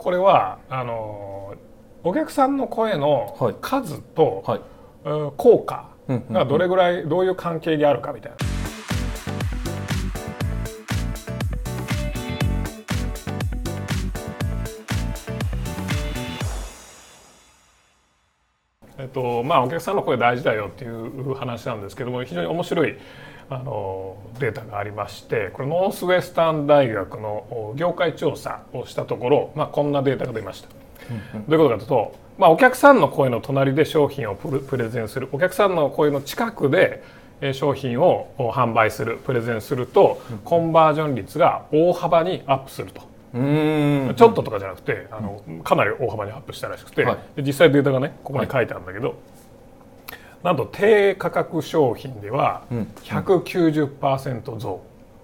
[0.00, 1.54] これはあの
[2.02, 3.54] お客さんの声のはい。
[3.60, 4.60] 数と、はい。
[5.04, 5.90] うん効果
[6.32, 8.38] がどれぐらいどういう関係にあるかみたいな。
[18.98, 22.96] えっとまあ、お客さんの声大事だよっていう話なんですけども非常に面白い
[23.50, 30.68] あのデータがありましてこれノースウェスタン大学の業界調査をしたところ、まあ、こんなデータが出ました。
[31.48, 35.28] どういうことかというと、まあ、お客さんの声の隣で商品をプレゼンする。
[35.32, 37.02] お客さんの声の近くで
[37.40, 39.16] えー商品をお販売する。
[39.16, 43.02] プレゼンするとコンバージョン率が大幅にアップすると。
[43.34, 44.14] うーん。
[44.14, 47.18] ちょっととかじゃなくてあのかなり大幅にアップしたらしくて、はい。
[47.36, 49.16] で実際データがねここに書いてあるんだけど、
[50.42, 52.86] なんと低価格商品ではん。
[53.04, 54.80] 190%増、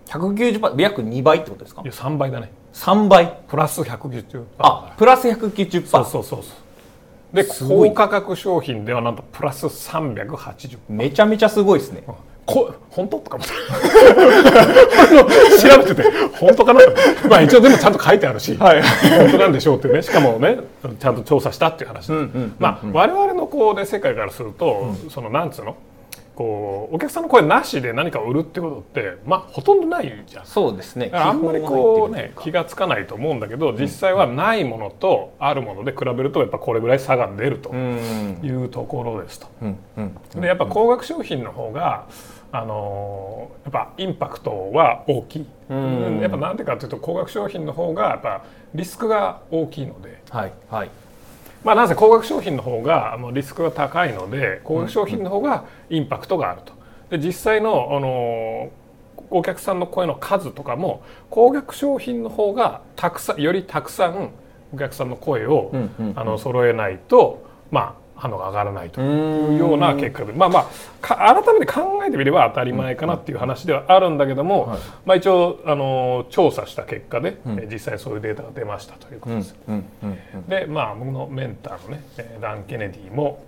[0.07, 1.83] 190%約2倍ってことですか？
[1.83, 2.53] いや3倍だね。
[2.75, 3.39] 3倍？
[3.49, 7.37] プラス190%あプラス190%そうそうそうそう。
[7.37, 12.05] で高価格商品ではなんとプラス380めちゃめちゃすごいですね。
[12.47, 13.19] こ本当？
[13.19, 13.55] とか思って。
[15.61, 16.05] 調べてて。
[16.39, 16.93] 本当かなと
[17.29, 18.83] まあ一応でもちゃんと書いてあるし、本
[19.33, 20.03] 当なんでしょうっていうね。
[20.03, 20.59] しかもね
[21.01, 22.07] ちゃんと調査したっていう話。
[22.07, 22.15] で、
[22.61, 25.77] まあ我々のこうで世界からすると、そのなんつうの？
[26.35, 30.47] こうお客さんの声なしで何かを売るってことってまあほとんどないじゃん。
[30.47, 31.11] そうですね。
[31.15, 39.47] あんまりこうね基気がつかないと思うんだけど実際はないものとあるもので比べるとやっぱこれぐらい差が出るというところですと。
[39.63, 39.79] うん。
[39.97, 40.17] うん。
[40.35, 40.41] うん。
[40.43, 42.07] でやっぱ高額商品の方が、
[42.53, 46.21] あのーやっぱインパクトは大きい、ん。
[46.21, 50.53] やっぱなんでかというと高額商品の方がやっぱリスクが大きいので、はい。
[50.69, 50.91] はい
[51.65, 56.73] まあ、なぜ高額商品の方がリスクが高いので高額商品の方がインパクトがあると。
[57.11, 58.87] で実際の、あのー
[59.31, 64.31] お客さんの声の数とかも高額商品の方がたくさんよりたくさん
[64.73, 67.95] お客さんの声を、うんうんうんあの揃えないとまあ
[68.27, 70.67] 反応が上がらないというような結果でまあまあ
[71.01, 74.79] か改めて考えてみれば当たり前かなっていう話ではあるんだけども、はい。
[75.05, 79.55] まあ、一応あの調査した結果で、えー実際そういうデータが出ましたということです。
[79.69, 79.85] うん。
[80.03, 80.19] うん。
[80.35, 80.49] うん。
[80.49, 83.45] でまあ僕のメンターのねえーダン・ケネディも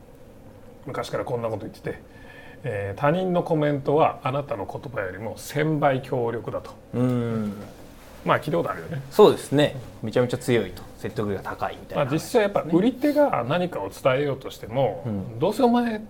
[0.87, 2.01] 昔からこんなこと言ってて、
[2.65, 6.71] えー他人のコメントはあなたの言葉よりも1,000倍強力だと。
[6.95, 7.55] うん。
[8.25, 9.03] まあ聞いたことあるよね。
[9.11, 9.77] そうですね。
[10.03, 15.05] めちゃめちゃ強いと説得力が高いみたいな、まあ、実際やっぱ売り手が何かを伝えようとしても、
[15.39, 16.01] どうせお前っ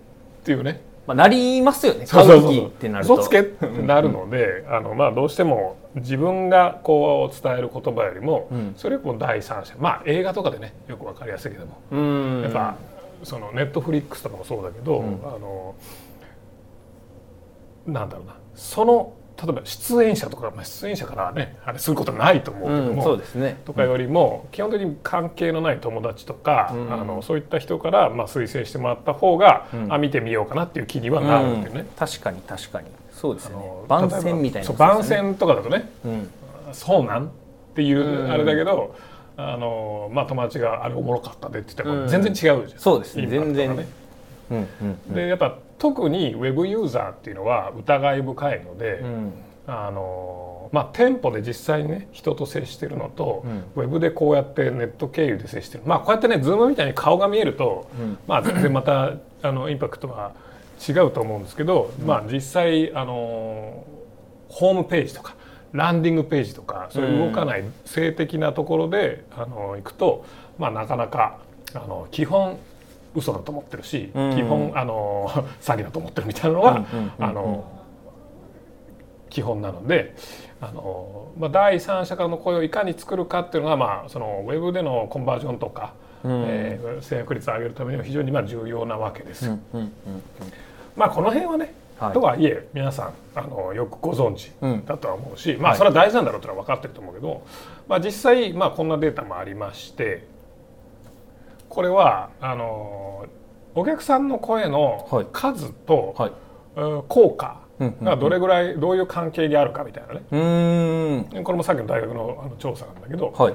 [0.43, 0.81] ていうね。
[1.07, 2.05] まあ、なりますよね。
[2.05, 2.63] そう買そううそう。
[2.65, 3.13] 時ってなると。
[3.15, 8.73] 嘘つけってなるのであの、まあ、どうしても自分がこう伝える言葉よりも、ん。
[8.75, 9.75] それを第三者。
[9.79, 12.41] まあ映画とかでねよくわかりやすいけども、うん。
[12.43, 12.75] やっぱ
[13.23, 15.19] そのネットフリックスとかもそうだけど、ん。
[15.23, 15.75] あの
[17.87, 18.35] なんだろうな。
[18.53, 23.57] その例えば出演者とか、まあ、出演者からねあれすることはないと思うけどうんも、そうですね。
[23.65, 26.93] とかよりも基本的に関係のない友達とか、うん。
[26.93, 29.93] あのそういった人からまあ推薦してもらった方が、ん。
[29.93, 31.85] あ見てみようかなっていう気にはなるんだよね。
[31.97, 32.87] 確かに確かに。
[33.11, 36.29] そうですあねの番宣みたいなそう番宣とかだとねうん。
[36.73, 37.29] そうなんっ
[37.75, 38.31] ていううん。
[38.31, 38.95] あれだけど、
[39.37, 42.07] あのまあ友達があれおもろかったでって言ってもうん。
[42.09, 42.79] 全然違うじゃん。
[42.79, 43.27] そうですね。
[43.27, 43.85] 全然
[45.13, 49.33] でやっぱ特にウェブユーザーっていうのは疑い深いので、うん。
[49.71, 53.43] あのまあ、店舗で実際にね人と接してるのと、
[53.75, 55.83] ウェブでこうやってネット経由で接してる。
[55.85, 58.17] まあこうやってね Zoom みたいに顔が見えると、うん。
[58.27, 60.33] まあ全然またあのインパクトは
[60.87, 63.85] 違うと思うんですけど、まあ実際あの
[64.47, 65.35] ホームページとか
[65.71, 70.25] ランディングページとかそういう動かない静的なところで、あの行くと、
[70.57, 71.37] まあ、なかなか
[71.75, 72.57] あの基本
[73.15, 74.35] 嘘だと思ってるし、うん。
[74.35, 75.27] 基本あの
[75.61, 77.25] 詐欺だと思ってるみたいなのが、うんうんうんうん。
[77.25, 77.63] あの
[79.29, 80.15] 基本なので
[80.59, 85.93] あの、まあ、第三者からの声をいかに作るかっていうのが、まあ、そのウェブでのコンバージョンとか、
[86.23, 86.43] うん。
[86.47, 89.47] えー制約率を上げるためには非常にまあ重要なわけです。
[89.47, 89.91] うんうんうん。
[90.95, 92.13] まあこの辺はね、はい。
[92.13, 94.85] とはいえ皆さんあのよくご存知うん。
[94.85, 95.77] だとは思うし、まあはい。
[95.77, 97.41] それは大事なんだろうというのは分かってると思うけど、
[97.87, 100.27] まあ、実際まあこんなデータもありまして
[101.69, 103.25] これはあの
[103.75, 105.27] お客さんの声のはい。
[105.31, 106.31] 数と、はい。
[106.75, 108.05] うん効果うんうんうん。
[108.05, 110.23] がどれぐらいどういう関係にあるかみたいなね。
[111.43, 113.53] これもさっきの大学のあの調査なんだけど、はい。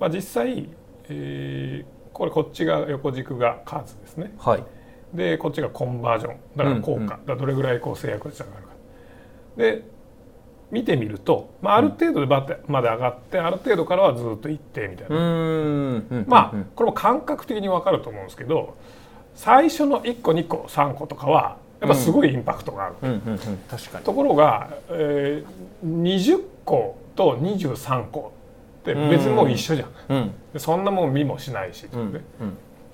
[0.00, 0.68] まあ、実際、
[1.08, 4.32] えーこれこっちが横軸が数ですね。
[4.38, 4.64] はい。
[5.12, 6.36] でこっちがコンバージョン。
[6.56, 7.30] だから効果、うん。
[7.32, 8.72] うんどれぐらいこう制約率が上がるか。
[9.56, 9.95] で
[10.70, 18.76] 見てみると、まあ、ある程度でバッてまで上がってある程度からはずっと一定みたいうな、まあうんこれも感覚的に分かると思うんですけど
[19.34, 24.04] 最初の1個2個3個とかはやっぱすごいインパクトがある、うんうんうん確かに。
[24.04, 28.36] ところが、えー20個と23個っ
[28.86, 30.32] で別にもう一緒じゃん、うん。
[30.52, 32.20] でそんなもん見もしないし、うんね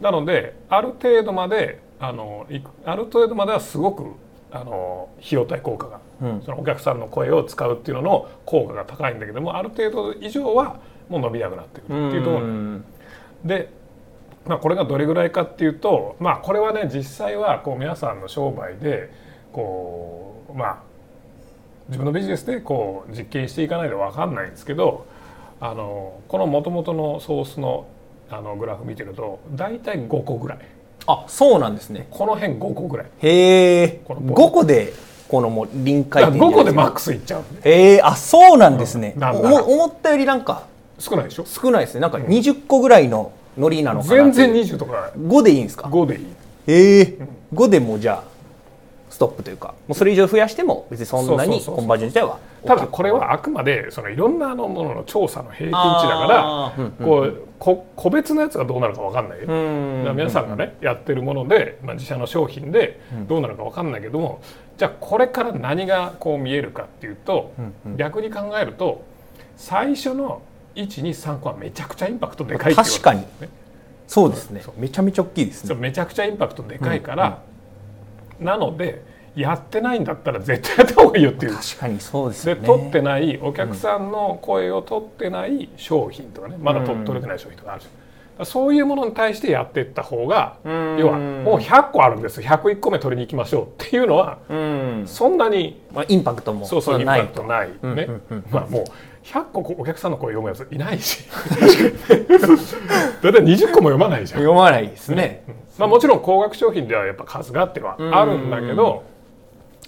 [0.00, 2.44] なのである程度まであの
[2.84, 4.04] ある程度まではすごく
[4.52, 6.42] あの費用対効果が、うん。
[6.42, 12.46] そのお客さんの声を使うっていうのの効果が高いんだけどもある程度以上はもう伸びなくなってくるっていうところ。
[12.46, 12.84] ん。
[13.44, 13.70] で、
[14.46, 19.10] まあ、これがどれぐらいかっていうと、まあ、これはね実際はこう皆さんの商売で
[19.52, 20.82] こうまあ
[21.88, 25.06] 自分のビジネスでこう実験していかないと分かんないんですけど
[25.60, 27.86] あのこの元々のソースの
[28.30, 30.58] あのグラフ見てると大体5個ぐらい
[31.06, 32.06] あそうなんですね。
[32.10, 33.06] この辺5個ぐらい。
[33.20, 34.00] へえ。
[34.04, 34.92] この5個で
[35.28, 38.00] このもう臨界だから5個でマッククスいっちゃうへえ。
[38.02, 39.24] あそうなんですね、うん。
[39.24, 40.66] 思ったよりなんか
[40.98, 41.46] 少ないでしょ？
[41.46, 42.00] 少ないですね。
[42.00, 46.26] なんか20個ぐらいのノリなのかな全然20とか5でいいんですか？5でいい。
[46.68, 47.18] へえ。
[47.52, 48.32] 5でもうじゃあ
[49.10, 59.38] ストップというかもうそれ以上増やしても別にそんなにコンバージョン自体はただこれはあくまでそのいろんなあのものの調査の平均値だからこうこ個別のやつがどうなるか分かんない。
[59.40, 59.46] よ。
[59.48, 64.40] うんだから皆さんがねやってるもので、まあ、自社の商品でどうなるか分かんないけども、
[64.78, 67.52] じゃあこれから何がこう見えるかっていうと、
[67.96, 69.04] 逆に考えると
[69.56, 70.42] 最初の
[70.74, 73.20] 123個はめちゃくちゃインパクトでかいっていうこと確かに。
[73.20, 73.48] ですね。
[74.06, 74.30] そう。
[74.30, 75.74] ですねめちゃめちゃ大きいですね。
[75.74, 77.42] めちゃくちゃインパクトでかいから、
[78.40, 79.02] なので
[79.34, 81.54] やってないんだったら絶対やった方がいいよっていう。
[81.54, 82.56] 確かにそうですね。
[82.56, 86.56] 取ってないお客さんの声を取ってない商品とかね。
[86.60, 87.92] まだ取取れてない商品とかあるじゃん。
[87.92, 88.04] だか
[88.40, 90.98] らそういうものに対してやっていった方がうん。
[90.98, 95.02] 要はもう100個あるんです101個目取りに行きましょうっていうのはうん。
[95.06, 97.68] そんなにまあ、インパクトもそうそうインパクトない。
[97.68, 97.74] ね。
[97.82, 97.90] うん。
[97.90, 98.22] うん。
[98.30, 98.44] うん。
[98.50, 98.84] まあもう
[99.24, 101.26] 100個お客さんの声読むやついないし。
[102.08, 104.40] だいたい20個も読まないじゃん。
[104.40, 105.44] 読まないですね。
[105.78, 109.04] まあ、もちろん高額商品ではやっぱ数がってはあるんだけど、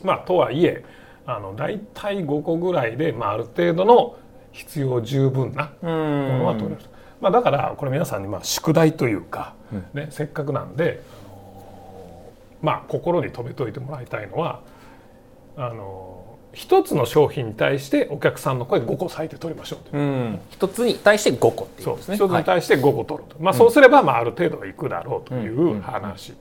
[0.05, 0.85] まあ、とはいえ
[1.27, 4.17] あの大体5個ぐらいで、まあ、ある程度の
[4.53, 6.89] 必要十分なうものは取れると、
[7.21, 9.55] まあ、だからこれ皆さんにまあ宿題というか、
[9.95, 14.61] ね、せっかくなんで、あのまあ、心に留めといてもらいたいのは
[15.57, 20.03] あの一つの商品に対してお客さんの声5個割いて取りましょうという。
[20.03, 20.41] うん。
[20.51, 22.17] 一つに対して5個っていうそうことですね。
[22.17, 26.35] 一つに対して5個取ると、まあ、そうすればまあある程度はいくだろうという話